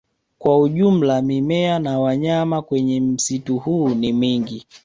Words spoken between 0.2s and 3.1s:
Kwa ujumla mimea na wanyama kwenye